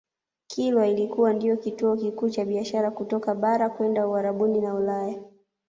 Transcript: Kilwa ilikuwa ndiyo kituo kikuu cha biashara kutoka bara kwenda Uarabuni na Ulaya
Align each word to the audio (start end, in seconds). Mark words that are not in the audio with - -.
Kilwa 0.47 0.87
ilikuwa 0.87 1.33
ndiyo 1.33 1.57
kituo 1.57 1.97
kikuu 1.97 2.29
cha 2.29 2.45
biashara 2.45 2.91
kutoka 2.91 3.35
bara 3.35 3.69
kwenda 3.69 4.07
Uarabuni 4.07 4.61
na 4.61 4.73
Ulaya 4.75 5.19